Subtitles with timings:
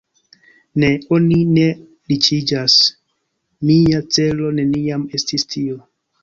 [0.83, 1.65] Ne, oni ne
[2.11, 2.77] riĉiĝas…
[3.71, 5.79] Mia celo neniam estis tio.